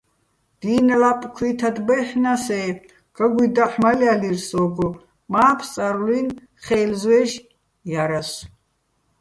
[0.59, 2.61] დი́ნ ლაპ ქუ́ჲთად ბაჲჰ̦ნა́ს-ე,
[3.17, 4.87] გაგუჲ დაჰ̦ მალჲალირ სო́გო,
[5.31, 7.43] მა́ ფსარლუ́ჲნი̆ ხეჲლზვე́ში̆
[7.91, 8.47] ჲარასო̆.